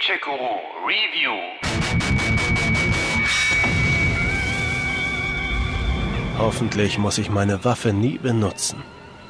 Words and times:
Ninjago 0.00 0.60
Review. 0.86 1.36
Hoffentlich 6.38 6.96
muss 6.96 7.18
ich 7.18 7.28
meine 7.28 7.64
Waffe 7.64 7.92
nie 7.92 8.16
benutzen. 8.16 8.82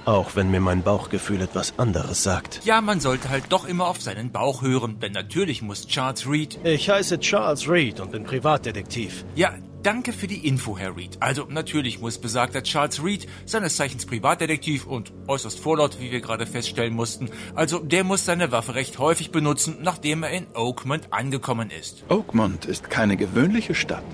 Auch 0.04 0.36
wenn 0.36 0.50
mir 0.50 0.60
mein 0.60 0.82
Bauchgefühl 0.82 1.40
etwas 1.42 1.78
anderes 1.78 2.22
sagt. 2.22 2.60
Ja, 2.64 2.80
man 2.80 3.00
sollte 3.00 3.30
halt 3.30 3.44
doch 3.48 3.64
immer 3.66 3.88
auf 3.88 4.00
seinen 4.00 4.30
Bauch 4.30 4.62
hören, 4.62 5.00
denn 5.00 5.12
natürlich 5.12 5.60
muss 5.60 5.88
Charles 5.88 6.28
Reed. 6.28 6.60
Ich 6.64 6.88
heiße 6.88 7.18
Charles 7.18 7.68
Reed 7.68 7.98
und 7.98 8.12
bin 8.12 8.22
Privatdetektiv. 8.24 9.24
Ja, 9.34 9.54
danke 9.82 10.12
für 10.12 10.26
die 10.26 10.46
Info, 10.46 10.78
Herr 10.78 10.96
Reed. 10.96 11.16
Also 11.20 11.46
natürlich 11.48 12.00
muss 12.00 12.18
besagter 12.18 12.62
Charles 12.62 13.02
Reed, 13.02 13.26
seines 13.46 13.76
Zeichens 13.76 14.06
Privatdetektiv 14.06 14.86
und 14.86 15.12
äußerst 15.26 15.58
vorlaut, 15.58 15.98
wie 16.00 16.10
wir 16.10 16.20
gerade 16.20 16.46
feststellen 16.46 16.94
mussten, 16.94 17.30
also 17.54 17.78
der 17.78 18.04
muss 18.04 18.24
seine 18.24 18.52
Waffe 18.52 18.74
recht 18.74 18.98
häufig 18.98 19.30
benutzen, 19.30 19.78
nachdem 19.82 20.22
er 20.22 20.30
in 20.30 20.46
Oakmont 20.54 21.12
angekommen 21.12 21.70
ist. 21.70 22.04
Oakmont 22.08 22.64
ist 22.64 22.90
keine 22.90 23.16
gewöhnliche 23.16 23.74
Stadt. 23.74 24.04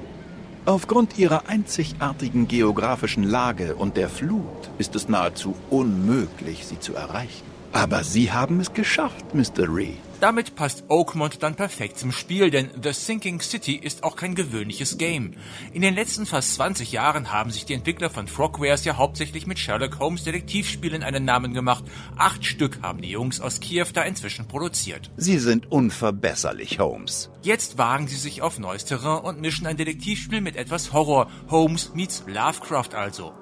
Aufgrund 0.67 1.17
ihrer 1.17 1.49
einzigartigen 1.49 2.49
geografischen 2.49 3.23
Lage 3.23 3.77
und 3.77 3.97
der 3.97 4.09
Flut 4.09 4.71
ist 4.79 4.97
es 4.97 5.09
nahezu 5.09 5.55
unmöglich, 5.71 6.67
sie 6.67 6.81
zu 6.81 6.95
erreichen. 6.95 7.46
Aber 7.77 8.05
Sie 8.05 8.33
haben 8.33 8.59
es 8.61 8.73
geschafft, 8.73 9.35
Mr. 9.35 9.69
Reed. 9.69 9.99
Damit 10.21 10.57
passt 10.57 10.85
Oakmont 10.89 11.43
dann 11.43 11.57
perfekt 11.57 11.99
zum 11.99 12.11
Spiel, 12.11 12.51
denn 12.51 12.71
The 12.83 12.95
Sinking 12.95 13.43
City 13.43 13.75
ist 13.75 14.03
auch 14.03 14.17
kein 14.17 14.35
gewöhnliches 14.35 14.97
Game. 14.97 15.35
In 15.75 15.83
den 15.83 15.95
letzten 15.95 16.25
fast 16.25 16.55
20 16.55 16.91
Jahren 16.93 17.35
haben 17.35 17.51
sich 17.51 17.67
die 17.67 17.75
Entwickler 17.75 18.09
von 18.09 18.29
Frogwares 18.29 18.87
ja 18.87 18.97
hauptsächlich 18.97 19.47
mit 19.47 19.59
Sherlock 19.59 19.99
Holmes 19.99 20.25
Detektivspielen 20.25 21.03
einen 21.03 21.27
Namen 21.27 21.53
gemacht. 21.53 21.85
Acht 22.17 22.47
Stück 22.47 22.79
haben 22.81 23.03
die 23.03 23.11
Jungs 23.11 23.43
aus 23.43 23.61
Kiew 23.61 23.89
da 23.93 24.05
inzwischen 24.05 24.49
produziert. 24.49 25.11
Sie 25.19 25.39
sind 25.39 25.71
unverbesserlich, 25.71 26.79
Holmes. 26.79 27.29
Jetzt 27.43 27.77
wagen 27.77 28.09
sie 28.09 28.17
sich 28.17 28.41
auf 28.41 28.59
neues 28.59 28.87
Terrain 28.87 29.23
und 29.23 29.43
mischen 29.43 29.67
ein 29.67 29.77
Detektivspiel 29.77 30.41
mit 30.41 30.57
etwas 30.57 30.95
Horror. 30.95 31.29
Holmes 31.51 31.93
meets 31.95 32.25
Lovecraft 32.27 32.95
also. 32.95 33.35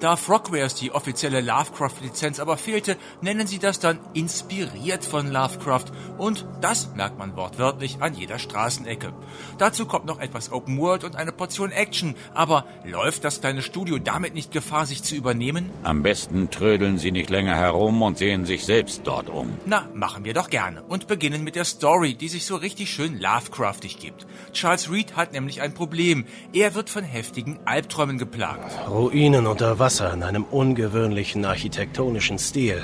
Da 0.00 0.16
Frogwares 0.16 0.74
die 0.74 0.92
offizielle 0.92 1.40
Lovecraft-Lizenz 1.40 2.40
aber 2.40 2.56
fehlte, 2.56 2.96
nennen 3.20 3.46
sie 3.46 3.58
das 3.58 3.78
dann 3.78 3.98
inspiriert 4.14 5.04
von 5.04 5.30
Lovecraft 5.30 5.86
und 6.18 6.46
das 6.60 6.94
merkt 6.94 7.18
man 7.18 7.36
wortwörtlich 7.36 7.98
an 8.00 8.14
jeder 8.14 8.38
Straßenecke. 8.38 9.12
Dazu 9.58 9.86
kommt 9.86 10.06
noch 10.06 10.20
etwas 10.20 10.52
Open 10.52 10.78
World 10.78 11.04
und 11.04 11.16
eine 11.16 11.32
Portion 11.32 11.70
Action, 11.70 12.14
aber 12.34 12.64
läuft 12.84 13.24
das 13.24 13.40
kleine 13.40 13.62
Studio 13.62 13.98
damit 13.98 14.34
nicht 14.34 14.52
Gefahr, 14.52 14.86
sich 14.86 15.02
zu 15.02 15.14
übernehmen? 15.14 15.70
Am 15.82 16.02
besten 16.02 16.50
trödeln 16.50 16.98
Sie 16.98 17.12
nicht 17.12 17.30
länger 17.30 17.54
herum 17.54 18.02
und 18.02 18.18
sehen 18.18 18.44
sich 18.44 18.64
selbst 18.64 19.02
dort 19.04 19.28
um. 19.28 19.52
Na, 19.66 19.88
machen 19.94 20.24
wir 20.24 20.34
doch 20.34 20.50
gerne 20.50 20.82
und 20.82 21.06
beginnen 21.06 21.44
mit 21.44 21.56
der 21.56 21.64
Story, 21.64 22.14
die 22.14 22.28
sich 22.28 22.46
so 22.46 22.56
richtig 22.56 22.90
schön 22.90 23.20
Lovecraftig 23.20 23.98
gibt. 23.98 24.26
Charles 24.52 24.90
Reed 24.90 25.16
hat 25.16 25.32
nämlich 25.32 25.60
ein 25.60 25.74
Problem. 25.74 26.24
Er 26.52 26.74
wird 26.74 26.90
von 26.90 27.04
heftigen 27.04 27.58
Albträumen 27.64 28.18
geplagt. 28.18 28.72
Ruinen 28.88 29.46
unter 29.62 29.78
Wasser 29.78 30.12
in 30.12 30.24
einem 30.24 30.42
ungewöhnlichen 30.42 31.44
architektonischen 31.44 32.36
Stil. 32.40 32.82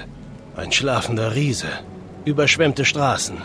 Ein 0.56 0.70
schlafender 0.70 1.34
Riese. 1.34 1.66
Überschwemmte 2.24 2.84
Straßen. 2.84 3.36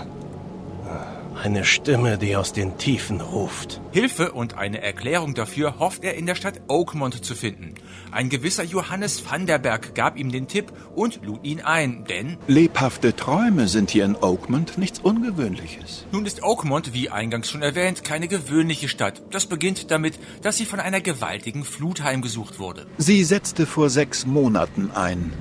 Eine 1.35 1.65
Stimme, 1.65 2.17
die 2.17 2.35
aus 2.35 2.53
den 2.53 2.77
Tiefen 2.77 3.19
ruft. 3.19 3.81
Hilfe 3.91 4.31
und 4.31 4.57
eine 4.57 4.81
Erklärung 4.81 5.33
dafür 5.33 5.79
hofft 5.79 6.03
er 6.03 6.13
in 6.15 6.25
der 6.25 6.35
Stadt 6.35 6.61
Oakmont 6.67 7.25
zu 7.25 7.35
finden. 7.35 7.73
Ein 8.11 8.29
gewisser 8.29 8.63
Johannes 8.63 9.29
van 9.29 9.47
der 9.47 9.57
Berg 9.57 9.95
gab 9.95 10.17
ihm 10.17 10.31
den 10.31 10.47
Tipp 10.47 10.71
und 10.95 11.21
lud 11.23 11.43
ihn 11.43 11.61
ein, 11.61 12.05
denn 12.05 12.37
Lebhafte 12.47 13.15
Träume 13.15 13.67
sind 13.67 13.89
hier 13.89 14.05
in 14.05 14.15
Oakmont 14.15 14.77
nichts 14.77 14.99
Ungewöhnliches. 14.99 16.05
nun 16.11 16.25
ist 16.25 16.43
Oakmont, 16.43 16.93
wie 16.93 17.09
eingangs 17.09 17.49
schon 17.49 17.63
erwähnt, 17.63 18.03
keine 18.03 18.27
gewöhnliche 18.27 18.87
Stadt. 18.87 19.23
Das 19.31 19.47
beginnt 19.47 19.91
damit, 19.91 20.19
dass 20.43 20.57
sie 20.57 20.65
von 20.65 20.79
einer 20.79 21.01
gewaltigen 21.01 21.65
Flut 21.65 22.03
heimgesucht 22.03 22.59
wurde. 22.59 22.85
Sie 22.97 23.23
setzte 23.23 23.65
vor 23.65 23.89
sechs 23.89 24.25
Monaten 24.25 24.91
ein. 24.91 25.33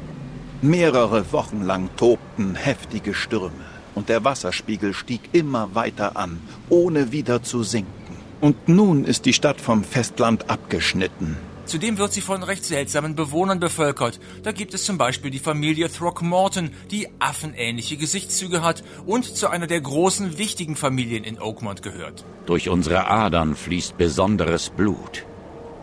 Mehrere 0.62 1.32
Wochen 1.32 1.62
lang 1.62 1.90
tobten 1.96 2.54
heftige 2.54 3.14
Stürme 3.14 3.71
und 3.94 4.08
der 4.08 4.24
Wasserspiegel 4.24 4.94
stieg 4.94 5.20
immer 5.32 5.74
weiter 5.74 6.16
an, 6.16 6.40
ohne 6.68 7.12
wieder 7.12 7.42
zu 7.42 7.62
sinken. 7.62 8.16
Und 8.40 8.68
nun 8.68 9.04
ist 9.04 9.24
die 9.24 9.32
Stadt 9.32 9.60
vom 9.60 9.84
Festland 9.84 10.50
abgeschnitten. 10.50 11.36
Zudem 11.64 11.96
wird 11.96 12.12
sie 12.12 12.20
von 12.20 12.42
recht 12.42 12.64
seltsamen 12.64 13.14
Bewohnern 13.14 13.60
bevölkert. 13.60 14.18
Da 14.42 14.50
gibt 14.52 14.74
es 14.74 14.84
zum 14.84 14.98
Beispiel 14.98 15.30
die 15.30 15.38
Familie 15.38 15.90
Throckmorton, 15.90 16.70
die 16.90 17.08
affenähnliche 17.20 17.96
Gesichtszüge 17.96 18.62
hat 18.62 18.82
und 19.06 19.24
zu 19.24 19.48
einer 19.48 19.68
der 19.68 19.80
großen 19.80 20.38
wichtigen 20.38 20.74
Familien 20.74 21.22
in 21.22 21.40
Oakmont 21.40 21.82
gehört. 21.82 22.24
Durch 22.46 22.68
unsere 22.68 23.06
Adern 23.06 23.54
fließt 23.54 23.96
besonderes 23.96 24.70
Blut. 24.70 25.24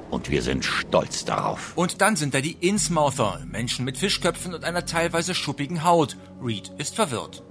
Und 0.10 0.32
wir 0.32 0.42
sind 0.42 0.66
stolz 0.66 1.24
darauf. 1.26 1.74
Und 1.76 2.02
dann 2.02 2.16
sind 2.16 2.34
da 2.34 2.42
die 2.42 2.58
Innsmouther, 2.60 3.42
Menschen 3.46 3.86
mit 3.86 3.98
Fischköpfen 3.98 4.54
und 4.54 4.64
einer 4.64 4.86
teilweise 4.86 5.36
schuppigen 5.36 5.84
Haut. 5.84 6.18
Reed 6.42 6.72
ist 6.78 6.96
verwirrt. 6.96 7.44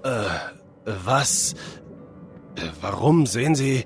Was? 0.84 1.54
Äh, 2.56 2.62
Warum 2.80 3.26
sehen 3.26 3.54
Sie 3.54 3.78
äh, 3.78 3.84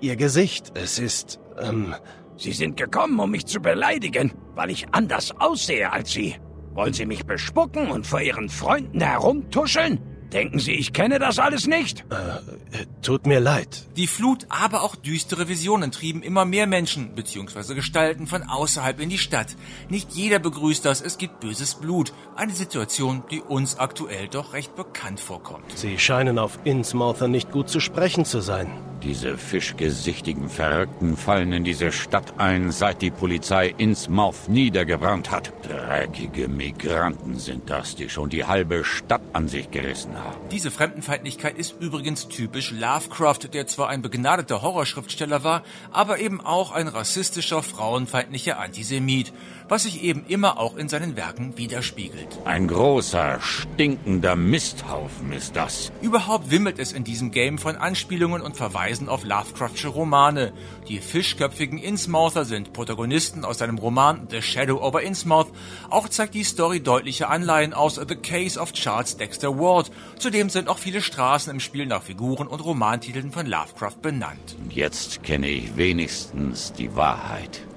Ihr 0.00 0.16
Gesicht? 0.16 0.72
Es 0.74 0.98
ist, 0.98 1.40
ähm, 1.58 1.94
Sie 2.36 2.52
sind 2.52 2.76
gekommen, 2.76 3.18
um 3.20 3.30
mich 3.30 3.46
zu 3.46 3.60
beleidigen, 3.60 4.32
weil 4.54 4.70
ich 4.70 4.92
anders 4.92 5.32
aussehe 5.38 5.92
als 5.92 6.10
Sie. 6.12 6.36
Wollen 6.72 6.92
Sie 6.92 7.06
mich 7.06 7.24
bespucken 7.24 7.90
und 7.90 8.06
vor 8.06 8.20
Ihren 8.20 8.48
Freunden 8.48 9.00
herumtuscheln? 9.00 10.00
Denken 10.32 10.58
Sie, 10.60 10.72
ich 10.72 10.92
kenne 10.92 11.18
das 11.18 11.38
alles 11.38 11.66
nicht? 11.66 12.04
äh, 12.10 12.86
tut 13.02 13.26
mir 13.26 13.40
leid. 13.40 13.88
Die 13.96 14.06
Flut, 14.06 14.46
aber 14.48 14.82
auch 14.82 14.94
düstere 14.94 15.48
Visionen 15.48 15.90
trieben 15.90 16.22
immer 16.22 16.44
mehr 16.44 16.66
Menschen 16.66 17.14
bzw. 17.14 17.74
Gestalten 17.74 18.26
von 18.26 18.42
außerhalb 18.44 19.00
in 19.00 19.08
die 19.08 19.18
Stadt. 19.18 19.56
Nicht 19.88 20.12
jeder 20.12 20.38
begrüßt 20.38 20.84
das, 20.84 21.00
es 21.00 21.18
gibt 21.18 21.40
böses 21.40 21.74
Blut. 21.74 22.12
Eine 22.36 22.52
Situation, 22.52 23.24
die 23.30 23.40
uns 23.40 23.78
aktuell 23.78 24.28
doch 24.28 24.52
recht 24.52 24.76
bekannt 24.76 25.20
vorkommt. 25.20 25.64
Sie 25.76 25.98
scheinen 25.98 26.38
auf 26.38 26.58
Innsmouther 26.64 27.28
nicht 27.28 27.50
gut 27.50 27.68
zu 27.68 27.80
sprechen 27.80 28.24
zu 28.24 28.40
sein. 28.40 28.70
Diese 29.02 29.38
fischgesichtigen 29.38 30.50
Verrückten 30.50 31.16
fallen 31.16 31.54
in 31.54 31.64
diese 31.64 31.90
Stadt 31.90 32.34
ein, 32.36 32.70
seit 32.70 33.00
die 33.00 33.10
Polizei 33.10 33.74
Innsmouth 33.78 34.48
niedergebrannt 34.48 35.30
hat. 35.30 35.54
Dreckige 35.62 36.48
Migranten 36.48 37.38
sind 37.38 37.70
das, 37.70 37.96
die 37.96 38.10
schon 38.10 38.28
die 38.28 38.44
halbe 38.44 38.84
Stadt 38.84 39.22
an 39.32 39.48
sich 39.48 39.70
gerissen 39.70 40.18
haben. 40.18 40.36
Diese 40.50 40.70
Fremdenfeindlichkeit 40.70 41.56
ist 41.56 41.76
übrigens 41.80 42.28
typisch 42.28 42.72
Lovecraft, 42.72 43.54
der 43.54 43.66
zwar 43.66 43.88
ein 43.88 44.02
begnadeter 44.02 44.60
Horrorschriftsteller 44.60 45.44
war, 45.44 45.62
aber 45.92 46.18
eben 46.18 46.42
auch 46.42 46.70
ein 46.72 46.86
rassistischer, 46.86 47.62
frauenfeindlicher 47.62 48.58
Antisemit, 48.58 49.32
was 49.66 49.84
sich 49.84 50.02
eben 50.02 50.26
immer 50.26 50.58
auch 50.58 50.76
in 50.76 50.90
seinen 50.90 51.16
Werken 51.16 51.56
widerspiegelt. 51.56 52.38
Ein 52.44 52.68
großer, 52.68 53.40
stinkender 53.40 54.36
Misthaufen 54.36 55.32
ist 55.32 55.56
das. 55.56 55.90
Überhaupt 56.02 56.50
wimmelt 56.50 56.78
es 56.78 56.92
in 56.92 57.04
diesem 57.04 57.30
Game 57.30 57.56
von 57.56 57.76
Anspielungen 57.76 58.42
und 58.42 58.56
Verweisen 58.56 58.89
auf 59.08 59.24
Lovecraftsche 59.24 59.88
Romane. 59.88 60.52
Die 60.88 60.98
fischköpfigen 60.98 61.78
Innsmouther 61.78 62.44
sind 62.44 62.72
Protagonisten 62.72 63.44
aus 63.44 63.58
seinem 63.58 63.78
Roman 63.78 64.26
The 64.28 64.42
Shadow 64.42 64.82
over 64.82 65.02
Innsmouth. 65.02 65.52
Auch 65.88 66.08
zeigt 66.08 66.34
die 66.34 66.44
Story 66.44 66.80
deutliche 66.80 67.28
Anleihen 67.28 67.72
aus 67.72 67.94
The 67.94 68.16
Case 68.16 68.58
of 68.58 68.72
Charles 68.72 69.16
Dexter 69.16 69.58
Ward. 69.58 69.90
Zudem 70.18 70.50
sind 70.50 70.68
auch 70.68 70.78
viele 70.78 71.02
Straßen 71.02 71.52
im 71.52 71.60
Spiel 71.60 71.86
nach 71.86 72.02
Figuren 72.02 72.48
und 72.48 72.64
Romantiteln 72.64 73.30
von 73.30 73.46
Lovecraft 73.46 74.02
benannt. 74.02 74.56
Jetzt 74.68 75.22
kenne 75.22 75.48
ich 75.48 75.76
wenigstens 75.76 76.72
die 76.72 76.94
Wahrheit. 76.96 77.69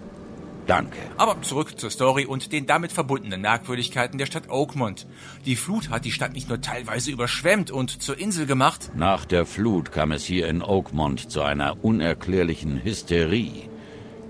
Danke. 0.67 0.97
Aber 1.17 1.41
zurück 1.41 1.79
zur 1.79 1.89
Story 1.89 2.25
und 2.25 2.51
den 2.51 2.65
damit 2.65 2.91
verbundenen 2.91 3.41
Merkwürdigkeiten 3.41 4.17
der 4.17 4.25
Stadt 4.25 4.49
Oakmont. 4.49 5.07
Die 5.45 5.55
Flut 5.55 5.89
hat 5.89 6.05
die 6.05 6.11
Stadt 6.11 6.33
nicht 6.33 6.49
nur 6.49 6.61
teilweise 6.61 7.11
überschwemmt 7.11 7.69
und 7.71 8.01
zur 8.01 8.17
Insel 8.17 8.45
gemacht, 8.45 8.91
Nach 8.95 9.25
der 9.25 9.45
Flut 9.45 9.91
kam 9.91 10.11
es 10.11 10.23
hier 10.23 10.47
in 10.47 10.61
Oakmont 10.61 11.29
zu 11.29 11.41
einer 11.41 11.83
unerklärlichen 11.83 12.83
Hysterie, 12.83 13.69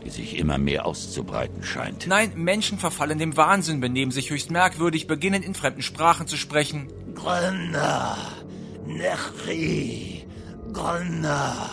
die 0.03 0.09
sich 0.09 0.37
immer 0.37 0.57
mehr 0.57 0.85
auszubreiten 0.85 1.63
scheint. 1.63 2.07
Nein, 2.07 2.31
Menschen 2.35 2.79
verfallen 2.79 3.19
dem 3.19 3.37
Wahnsinn, 3.37 3.79
benehmen 3.79 4.11
sich 4.11 4.29
höchst 4.31 4.51
merkwürdig, 4.51 5.07
beginnen 5.07 5.43
in 5.43 5.53
fremden 5.53 5.81
Sprachen 5.83 6.27
zu 6.27 6.37
sprechen. 6.37 6.87
Grunna, 7.13 8.17
Nechri, 8.85 10.25
Grunna, 10.73 11.69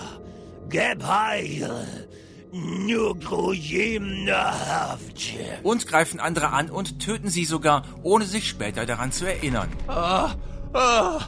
Gebheil. 0.69 1.87
Und 5.63 5.87
greifen 5.87 6.21
andere 6.21 6.49
an 6.51 6.71
und 6.71 6.99
töten 7.01 7.29
sie 7.29 7.45
sogar, 7.45 7.85
ohne 8.03 8.25
sich 8.25 8.49
später 8.49 8.87
daran 8.87 9.13
zu 9.13 9.27
erinnern. 9.27 9.69
Ah, 9.87 10.35
ah, 10.73 11.21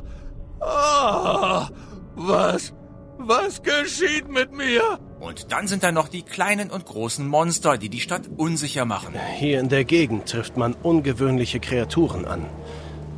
ah, 0.61 1.69
was, 2.15 2.73
was 3.19 3.63
geschieht 3.63 4.29
mit 4.29 4.53
mir? 4.53 4.99
Und 5.21 5.53
dann 5.53 5.69
sind 5.69 5.85
da 5.85 5.93
noch 5.93 6.09
die 6.09 6.23
kleinen 6.23 6.71
und 6.71 6.85
großen 6.85 7.27
Monster, 7.27 7.79
die 7.79 7.89
die 7.89 8.01
Stadt 8.01 8.29
unsicher 8.37 8.85
machen. 8.85 9.15
Hier 9.39 9.61
in 9.61 9.69
der 9.69 9.85
Gegend 9.85 10.29
trifft 10.29 10.57
man 10.57 10.75
ungewöhnliche 10.75 11.61
Kreaturen 11.61 12.25
an. 12.25 12.47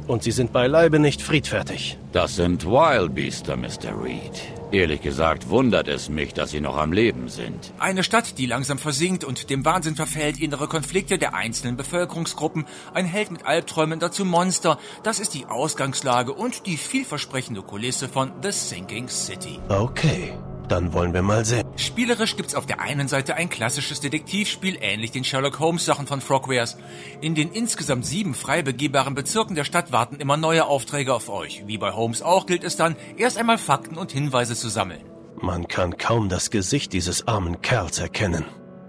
Und 0.07 0.23
sie 0.23 0.33
sind 0.33 0.53
beileibe 0.53 0.99
nicht 0.99 1.23
friedfertig. 1.23 1.99
Das 2.13 2.37
sind 2.37 2.67
Wildbeaster, 2.67 3.57
Mr. 3.57 4.03
Reed. 4.03 4.43
Ehrlich 4.75 5.03
gesagt 5.03 5.51
wundert 5.51 5.87
es 5.87 6.09
mich, 6.09 6.35
dass 6.35 6.51
sie 6.51 6.61
noch 6.61 6.77
am 6.77 6.93
Leben 6.93 7.29
sind. 7.29 7.73
Eine 7.79 8.03
Stadt, 8.03 8.39
die 8.39 8.47
langsam 8.47 8.77
versinkt 8.77 9.23
und 9.23 9.49
dem 9.49 9.65
Wahnsinn 9.65 9.95
verfällt, 9.95 10.41
innere 10.41 10.67
Konflikte 10.67 11.17
der 11.17 11.33
einzelnen 11.33 11.77
Bevölkerungsgruppen, 11.77 12.65
ein 12.93 13.07
Held 13.07 13.31
mit 13.31 13.47
Albträumen, 13.47 14.01
dazu 14.01 14.25
Monster. 14.25 14.81
Das 15.05 15.21
ist 15.21 15.35
die 15.35 15.47
Ausgangslage 15.47 16.33
und 16.33 16.67
die 16.67 16.77
vielversprechende 16.77 17.63
Kulisse 17.63 18.09
von 18.09 18.33
The 18.43 18.51
Sinking 18.51 19.09
City. 19.09 19.61
Okay. 19.69 20.33
Dann 20.69 20.93
wollen 20.93 21.13
wir 21.13 21.23
mal 21.23 21.45
sehen. 21.45 21.65
Spielerisch 21.77 22.37
gibt's 22.37 22.55
auf 22.55 22.67
der 22.67 22.81
einen 22.81 23.09
Seite 23.09 23.35
ein 23.35 23.51
klassisches 23.51 24.01
Detektivspiel, 24.01 24.79
ähnlich 24.81 25.11
den 25.11 25.25
Sherlock 25.25 25.59
Holmes 25.59 25.85
Sachen 25.85 26.07
von 26.07 26.21
Frogwares. 26.21 26.77
In 27.21 27.35
den 27.35 27.51
insgesamt 27.53 28.07
sieben 28.07 28.35
frei 28.35 28.63
begehbaren 28.63 29.15
Bezirken 29.15 29.55
der 29.57 29.65
Stadt 29.65 29.93
warten 29.93 30.17
immer 30.17 30.37
neue 30.37 30.67
Aufträge 30.67 31.13
auf 31.13 31.29
euch. 31.29 31.65
Wie 31.67 31.79
bei 31.79 31.93
Holmes 31.93 32.23
auch 32.23 32.47
gilt 32.47 32.65
es 32.65 32.77
dann, 32.77 32.97
erst 33.17 33.39
einmal 33.39 33.59
Fakten 33.59 33.97
und 33.97 34.13
Hinweise 34.13 34.55
zu 34.55 34.69
sammeln. 34.69 35.05
Man 35.41 35.69
kann 35.69 35.99
kaum 35.99 36.29
das 36.29 36.51
Gesicht 36.51 36.93
dieses 36.93 37.29
armen 37.29 37.61
Kerls 37.61 37.99
erkennen. 37.99 38.45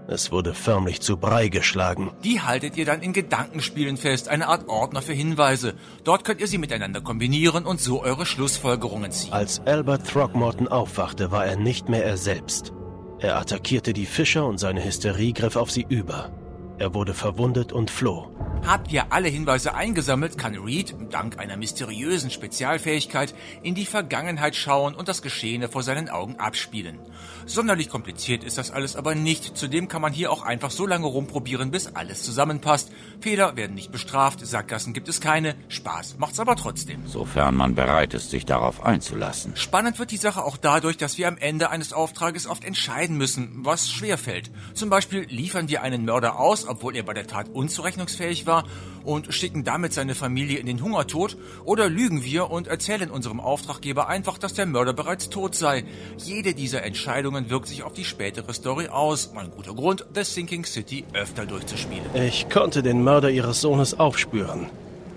Es 0.08 0.30
wurde 0.30 0.54
förmlich 0.54 1.00
zu 1.00 1.16
Brei 1.16 1.48
geschlagen. 1.48 2.12
Die 2.22 2.40
haltet 2.40 2.76
ihr 2.76 2.84
dann 2.84 3.02
in 3.02 3.12
Gedankenspielen 3.12 3.96
fest, 3.96 4.28
eine 4.28 4.46
Art 4.46 4.68
Ordner 4.68 5.02
für 5.02 5.12
Hinweise. 5.12 5.74
Dort 6.04 6.24
könnt 6.24 6.40
ihr 6.40 6.46
sie 6.46 6.58
miteinander 6.58 7.00
kombinieren 7.00 7.66
und 7.66 7.80
so 7.80 8.02
eure 8.02 8.24
Schlussfolgerungen 8.24 9.10
ziehen. 9.10 9.32
Als 9.32 9.60
Albert 9.66 10.06
Throckmorton 10.06 10.68
aufwachte, 10.68 11.32
war 11.32 11.44
er 11.44 11.56
nicht 11.56 11.88
mehr 11.88 12.04
er 12.04 12.16
selbst. 12.16 12.72
Er 13.18 13.38
attackierte 13.38 13.92
die 13.92 14.06
Fischer 14.06 14.46
und 14.46 14.58
seine 14.58 14.84
Hysterie 14.84 15.32
griff 15.32 15.56
auf 15.56 15.70
sie 15.70 15.86
über. 15.88 16.30
Er 16.78 16.94
wurde 16.94 17.14
verwundet 17.14 17.72
und 17.72 17.90
floh. 17.90 18.30
Habt 18.66 18.90
ihr 18.90 19.12
alle 19.12 19.28
Hinweise 19.28 19.76
eingesammelt, 19.76 20.38
kann 20.38 20.56
Reed, 20.56 20.96
dank 21.10 21.38
einer 21.38 21.56
mysteriösen 21.56 22.32
Spezialfähigkeit, 22.32 23.32
in 23.62 23.76
die 23.76 23.86
Vergangenheit 23.86 24.56
schauen 24.56 24.96
und 24.96 25.06
das 25.06 25.22
Geschehene 25.22 25.68
vor 25.68 25.84
seinen 25.84 26.08
Augen 26.08 26.40
abspielen. 26.40 26.98
Sonderlich 27.46 27.88
kompliziert 27.88 28.42
ist 28.42 28.58
das 28.58 28.72
alles 28.72 28.96
aber 28.96 29.14
nicht. 29.14 29.56
Zudem 29.56 29.86
kann 29.86 30.02
man 30.02 30.12
hier 30.12 30.32
auch 30.32 30.42
einfach 30.42 30.72
so 30.72 30.84
lange 30.84 31.06
rumprobieren, 31.06 31.70
bis 31.70 31.94
alles 31.94 32.24
zusammenpasst. 32.24 32.90
Fehler 33.20 33.54
werden 33.54 33.74
nicht 33.74 33.92
bestraft, 33.92 34.44
Sackgassen 34.44 34.94
gibt 34.94 35.08
es 35.08 35.20
keine. 35.20 35.54
Spaß 35.68 36.16
macht's 36.18 36.40
aber 36.40 36.56
trotzdem. 36.56 37.06
Sofern 37.06 37.54
man 37.54 37.76
bereit 37.76 38.14
ist, 38.14 38.30
sich 38.30 38.46
darauf 38.46 38.84
einzulassen. 38.84 39.54
Spannend 39.54 40.00
wird 40.00 40.10
die 40.10 40.16
Sache 40.16 40.42
auch 40.42 40.56
dadurch, 40.56 40.96
dass 40.96 41.18
wir 41.18 41.28
am 41.28 41.38
Ende 41.38 41.70
eines 41.70 41.92
Auftrages 41.92 42.48
oft 42.48 42.64
entscheiden 42.64 43.16
müssen, 43.16 43.64
was 43.64 43.88
schwerfällt. 43.88 44.50
Zum 44.74 44.90
Beispiel 44.90 45.20
liefern 45.28 45.68
wir 45.68 45.82
einen 45.82 46.04
Mörder 46.04 46.40
aus, 46.40 46.66
obwohl 46.66 46.96
er 46.96 47.04
bei 47.04 47.14
der 47.14 47.28
Tat 47.28 47.48
unzurechnungsfähig 47.48 48.44
war, 48.46 48.55
und 49.04 49.32
schicken 49.32 49.64
damit 49.64 49.92
seine 49.92 50.14
Familie 50.14 50.58
in 50.58 50.66
den 50.66 50.82
Hungertod, 50.82 51.36
oder 51.64 51.88
lügen 51.88 52.24
wir 52.24 52.50
und 52.50 52.66
erzählen 52.66 53.10
unserem 53.10 53.40
Auftraggeber 53.40 54.08
einfach, 54.08 54.38
dass 54.38 54.54
der 54.54 54.66
Mörder 54.66 54.92
bereits 54.92 55.30
tot 55.30 55.54
sei. 55.54 55.84
Jede 56.18 56.54
dieser 56.54 56.82
Entscheidungen 56.82 57.48
wirkt 57.50 57.68
sich 57.68 57.82
auf 57.82 57.92
die 57.92 58.04
spätere 58.04 58.52
Story 58.52 58.88
aus. 58.88 59.32
Ein 59.36 59.50
guter 59.50 59.74
Grund, 59.74 60.04
The 60.14 60.24
Sinking 60.24 60.64
City 60.64 61.04
öfter 61.12 61.46
durchzuspielen. 61.46 62.04
Ich 62.14 62.48
konnte 62.50 62.82
den 62.82 63.02
Mörder 63.02 63.30
ihres 63.30 63.60
Sohnes 63.60 63.98
aufspüren. 63.98 64.66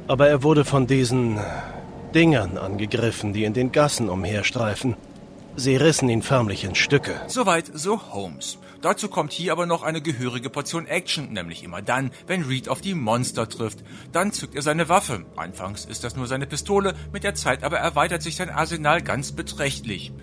Aber 0.07 0.27
er 0.27 0.43
wurde 0.43 0.65
von 0.65 0.87
diesen 0.87 1.39
Dingern 2.13 2.57
angegriffen, 2.57 3.33
die 3.33 3.43
in 3.43 3.53
den 3.53 3.71
Gassen 3.71 4.09
umherstreifen. 4.09 4.95
Sie 5.59 5.75
rissen 5.75 6.07
ihn 6.07 6.21
förmlich 6.21 6.63
in 6.63 6.73
Stücke. 6.73 7.19
Soweit 7.27 7.69
so 7.73 8.13
Holmes. 8.13 8.59
Dazu 8.81 9.09
kommt 9.09 9.33
hier 9.33 9.51
aber 9.51 9.65
noch 9.65 9.83
eine 9.83 10.01
gehörige 10.01 10.49
Portion 10.49 10.87
Action, 10.87 11.33
nämlich 11.33 11.65
immer 11.65 11.81
dann, 11.81 12.11
wenn 12.27 12.43
Reed 12.43 12.69
auf 12.69 12.79
die 12.79 12.93
Monster 12.93 13.49
trifft. 13.49 13.79
Dann 14.13 14.31
zückt 14.31 14.55
er 14.55 14.61
seine 14.61 14.87
Waffe. 14.87 15.25
Anfangs 15.35 15.83
ist 15.83 16.05
das 16.05 16.15
nur 16.15 16.27
seine 16.27 16.47
Pistole, 16.47 16.93
mit 17.11 17.25
der 17.25 17.35
Zeit 17.35 17.65
aber 17.65 17.77
erweitert 17.77 18.21
sich 18.21 18.37
sein 18.37 18.49
Arsenal 18.49 19.01
ganz 19.01 19.33
beträchtlich. 19.33 20.13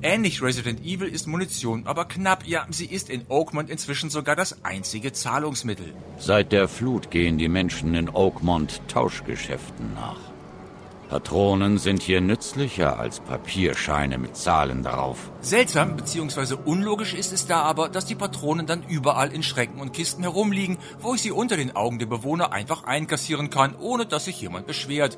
Ähnlich 0.00 0.40
Resident 0.40 0.80
Evil 0.82 1.08
ist 1.08 1.26
Munition 1.26 1.86
aber 1.86 2.06
knapp, 2.06 2.46
ja, 2.46 2.66
sie 2.70 2.86
ist 2.86 3.10
in 3.10 3.26
Oakmont 3.28 3.68
inzwischen 3.68 4.08
sogar 4.08 4.34
das 4.34 4.64
einzige 4.64 5.12
Zahlungsmittel. 5.12 5.92
Seit 6.16 6.52
der 6.52 6.68
Flut 6.68 7.10
gehen 7.10 7.36
die 7.36 7.48
Menschen 7.48 7.94
in 7.94 8.08
Oakmont 8.08 8.80
Tauschgeschäften 8.88 9.92
nach. 9.92 10.35
Patronen 11.08 11.78
sind 11.78 12.02
hier 12.02 12.20
nützlicher 12.20 12.98
als 12.98 13.20
Papierscheine 13.20 14.18
mit 14.18 14.36
Zahlen 14.36 14.82
drauf. 14.82 15.30
Seltsam 15.40 15.96
bzw. 15.96 16.56
unlogisch 16.64 17.14
ist 17.14 17.32
es 17.32 17.46
da 17.46 17.62
aber, 17.62 17.88
dass 17.88 18.06
die 18.06 18.16
Patronen 18.16 18.66
dann 18.66 18.82
überall 18.88 19.32
in 19.32 19.44
Schrecken 19.44 19.80
und 19.80 19.92
Kisten 19.92 20.22
herumliegen, 20.22 20.78
wo 20.98 21.14
ich 21.14 21.22
sie 21.22 21.30
unter 21.30 21.56
den 21.56 21.76
Augen 21.76 22.00
der 22.00 22.06
Bewohner 22.06 22.52
einfach 22.52 22.84
einkassieren 22.84 23.50
kann, 23.50 23.76
ohne 23.76 24.06
dass 24.06 24.24
sich 24.24 24.40
jemand 24.40 24.66
beschwert. 24.66 25.16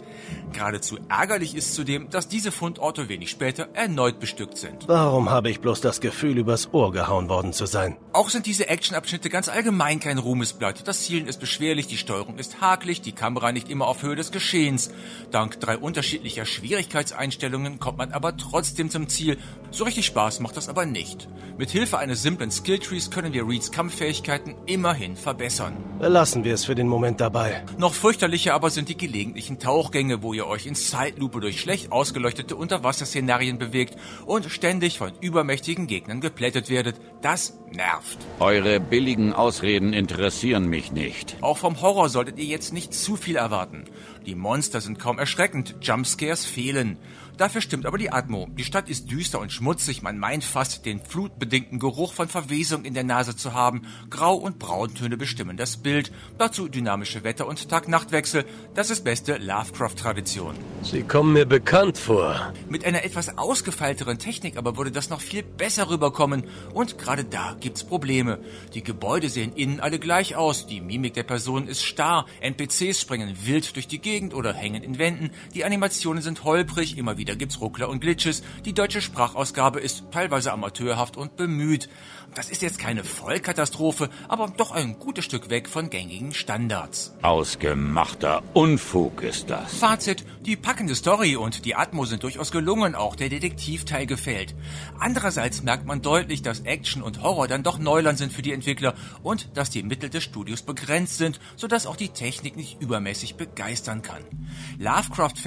Geradezu 0.52 0.98
ärgerlich 1.08 1.56
ist 1.56 1.74
zudem, 1.74 2.10
dass 2.10 2.28
diese 2.28 2.52
Fundorte 2.52 3.08
wenig 3.08 3.30
später 3.30 3.68
erneut 3.72 4.20
bestückt 4.20 4.58
sind. 4.58 4.86
Warum 4.88 5.30
habe 5.30 5.48
ich 5.48 5.60
bloß 5.60 5.80
das 5.80 6.00
Gefühl, 6.02 6.36
übers 6.36 6.72
Ohr 6.72 6.92
gehauen 6.92 7.30
worden 7.30 7.54
zu 7.54 7.64
sein? 7.64 7.96
Auch 8.12 8.28
sind 8.28 8.44
diese 8.44 8.68
Actionabschnitte 8.68 9.30
ganz 9.30 9.48
allgemein 9.48 10.00
kein 10.00 10.18
Ruhmesblatt. 10.18 10.86
Das 10.86 11.04
Zielen 11.04 11.26
ist 11.26 11.40
beschwerlich, 11.40 11.86
die 11.86 11.96
Steuerung 11.96 12.36
ist 12.36 12.60
hakelig, 12.60 13.00
die 13.00 13.12
Kamera 13.12 13.52
nicht 13.52 13.70
immer 13.70 13.86
auf 13.86 14.02
Höhe 14.02 14.16
des 14.16 14.32
Geschehens. 14.32 14.90
Dank 15.30 15.58
drei 15.60 15.77
unterschiedlicher 15.78 16.44
Schwierigkeitseinstellungen 16.44 17.78
kommt 17.78 17.98
man 17.98 18.12
aber 18.12 18.36
trotzdem 18.36 18.90
zum 18.90 19.08
Ziel. 19.08 19.38
So 19.70 19.84
richtig 19.84 20.06
Spaß 20.06 20.40
macht 20.40 20.56
das 20.56 20.68
aber 20.68 20.86
nicht. 20.86 21.28
Mit 21.58 21.70
Hilfe 21.70 21.98
eines 21.98 22.22
simplen 22.22 22.50
Skilltrees 22.50 23.10
können 23.10 23.32
wir 23.32 23.46
Reeds 23.46 23.72
Kampffähigkeiten 23.72 24.54
immerhin 24.66 25.16
verbessern. 25.16 25.76
Lassen 26.00 26.44
wir 26.44 26.54
es 26.54 26.64
für 26.64 26.74
den 26.74 26.88
Moment 26.88 27.20
dabei. 27.20 27.64
Noch 27.78 27.94
fürchterlicher 27.94 28.54
aber 28.54 28.70
sind 28.70 28.88
die 28.88 28.96
gelegentlichen 28.96 29.58
Tauchgänge, 29.58 30.22
wo 30.22 30.32
ihr 30.32 30.46
euch 30.46 30.66
in 30.66 30.74
Zeitlupe 30.74 31.40
durch 31.40 31.60
schlecht 31.60 31.90
ausgeleuchtete 31.90 32.56
Unterwasserszenarien 32.56 33.58
bewegt 33.58 33.96
und 34.24 34.46
ständig 34.50 34.98
von 34.98 35.12
übermächtigen 35.20 35.86
Gegnern 35.86 36.20
geplättet 36.20 36.70
werdet. 36.70 36.96
Das 37.22 37.58
nervt. 37.72 38.18
Eure 38.38 38.80
billigen 38.80 39.32
Ausreden 39.32 39.92
interessieren 39.92 40.68
mich 40.68 40.92
nicht. 40.92 41.36
Auch 41.40 41.58
vom 41.58 41.80
Horror 41.80 42.08
solltet 42.08 42.38
ihr 42.38 42.44
jetzt 42.44 42.72
nicht 42.72 42.94
zu 42.94 43.16
viel 43.16 43.36
erwarten. 43.36 43.84
Die 44.26 44.34
Monster 44.34 44.80
sind 44.80 44.98
kaum 44.98 45.18
erschreckend, 45.18 45.67
Jumpscares 45.80 46.44
fehlen. 46.44 46.98
Dafür 47.38 47.60
stimmt 47.60 47.86
aber 47.86 47.98
die 47.98 48.10
Atmo. 48.10 48.48
Die 48.58 48.64
Stadt 48.64 48.88
ist 48.88 49.12
düster 49.12 49.38
und 49.38 49.52
schmutzig, 49.52 50.02
man 50.02 50.18
meint 50.18 50.42
fast 50.42 50.84
den 50.84 51.00
flutbedingten 51.00 51.78
Geruch 51.78 52.12
von 52.12 52.26
Verwesung 52.26 52.84
in 52.84 52.94
der 52.94 53.04
Nase 53.04 53.36
zu 53.36 53.54
haben. 53.54 53.82
Grau- 54.10 54.34
und 54.34 54.58
Brauntöne 54.58 55.16
bestimmen 55.16 55.56
das 55.56 55.76
Bild. 55.76 56.10
Dazu 56.36 56.66
dynamische 56.66 57.22
Wetter- 57.22 57.46
und 57.46 57.68
Tag-Nacht-Wechsel. 57.68 58.44
Das 58.74 58.90
ist 58.90 59.04
beste 59.04 59.36
Lovecraft-Tradition. 59.36 60.56
Sie 60.82 61.02
kommen 61.02 61.32
mir 61.32 61.46
bekannt 61.46 61.96
vor. 61.96 62.52
Mit 62.68 62.84
einer 62.84 63.04
etwas 63.04 63.38
ausgefeilteren 63.38 64.18
Technik 64.18 64.56
aber 64.56 64.76
würde 64.76 64.90
das 64.90 65.08
noch 65.08 65.20
viel 65.20 65.44
besser 65.44 65.90
rüberkommen. 65.90 66.42
Und 66.74 66.98
gerade 66.98 67.22
da 67.22 67.56
gibt's 67.60 67.84
Probleme. 67.84 68.40
Die 68.74 68.82
Gebäude 68.82 69.28
sehen 69.28 69.52
innen 69.54 69.78
alle 69.78 70.00
gleich 70.00 70.34
aus. 70.34 70.66
Die 70.66 70.80
Mimik 70.80 71.14
der 71.14 71.22
Personen 71.22 71.68
ist 71.68 71.84
starr. 71.84 72.26
NPCs 72.40 73.00
springen 73.00 73.36
wild 73.44 73.76
durch 73.76 73.86
die 73.86 74.00
Gegend 74.00 74.34
oder 74.34 74.52
hängen 74.52 74.82
in 74.82 74.98
Wänden. 74.98 75.30
Die 75.58 75.64
Animationen 75.64 76.22
sind 76.22 76.44
holprig, 76.44 76.96
immer 76.96 77.18
wieder 77.18 77.34
gibt's 77.34 77.60
Ruckler 77.60 77.88
und 77.88 77.98
Glitches. 77.98 78.44
Die 78.64 78.72
deutsche 78.72 79.02
Sprachausgabe 79.02 79.80
ist 79.80 80.04
teilweise 80.12 80.52
amateurhaft 80.52 81.16
und 81.16 81.34
bemüht. 81.34 81.88
Das 82.36 82.48
ist 82.48 82.62
jetzt 82.62 82.78
keine 82.78 83.02
Vollkatastrophe, 83.02 84.08
aber 84.28 84.52
doch 84.56 84.70
ein 84.70 85.00
gutes 85.00 85.24
Stück 85.24 85.50
weg 85.50 85.68
von 85.68 85.90
gängigen 85.90 86.32
Standards. 86.32 87.12
Ausgemachter 87.22 88.44
Unfug 88.54 89.22
ist 89.22 89.50
das. 89.50 89.74
Fazit, 89.74 90.24
die 90.42 90.54
packende 90.54 90.94
Story 90.94 91.34
und 91.34 91.64
die 91.64 91.74
Atmo 91.74 92.04
sind 92.04 92.22
durchaus 92.22 92.52
gelungen, 92.52 92.94
auch 92.94 93.16
der 93.16 93.28
Detektivteil 93.28 94.06
gefällt. 94.06 94.54
Andererseits 95.00 95.64
merkt 95.64 95.86
man 95.86 96.02
deutlich, 96.02 96.42
dass 96.42 96.60
Action 96.60 97.02
und 97.02 97.22
Horror 97.22 97.48
dann 97.48 97.64
doch 97.64 97.78
Neuland 97.80 98.18
sind 98.18 98.32
für 98.32 98.42
die 98.42 98.52
Entwickler 98.52 98.94
und 99.24 99.56
dass 99.56 99.70
die 99.70 99.82
Mittel 99.82 100.08
des 100.08 100.22
Studios 100.22 100.62
begrenzt 100.62 101.18
sind, 101.18 101.40
sodass 101.56 101.86
auch 101.86 101.96
die 101.96 102.10
Technik 102.10 102.56
nicht 102.56 102.80
übermäßig 102.80 103.34
begeistern 103.34 104.02
kann. 104.02 104.22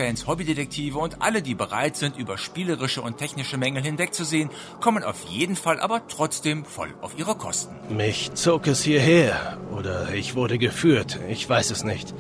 Lovecraft-Fans, 0.02 0.28
Hobbydetektive 0.28 0.98
und 0.98 1.22
alle, 1.22 1.42
die 1.42 1.56
bereit 1.56 1.96
sind, 1.96 2.18
über 2.18 2.38
spielerische 2.38 3.02
und 3.02 3.18
technische 3.18 3.58
Mängel 3.58 3.84
hinwegzusehen, 3.84 4.50
kommen 4.80 5.04
auf 5.04 5.24
jeden 5.30 5.56
Fall 5.56 5.80
aber 5.80 6.02
trotzdem 6.08 6.66
voll 6.66 6.94
auf 7.02 7.18
ihre 7.18 7.36
Kosten. 7.36 7.76
Mich 7.96 8.34
zog 8.34 8.68
es 8.68 8.84
hierher. 8.84 9.58
Oder 9.72 10.14
ich 10.14 10.36
wurde 10.36 10.58
geführt. 10.58 11.20
Ich 11.30 11.48
weiß 11.48 11.72
es 11.72 11.84
nicht. 11.84 12.14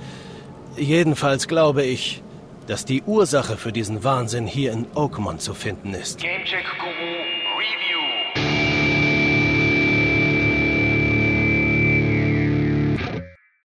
Jedenfalls 0.77 1.47
glaube 1.47 1.83
ich, 1.83 2.21
dass 2.67 2.85
die 2.85 3.01
Ursache 3.03 3.57
für 3.57 3.71
diesen 3.71 4.03
Wahnsinn 4.03 4.47
hier 4.47 4.71
in 4.71 4.85
Oakmont 4.93 5.41
zu 5.41 5.53
finden 5.53 5.93
ist. 5.93 6.21
Gamecheck 6.21 6.65
Guru 6.79 7.20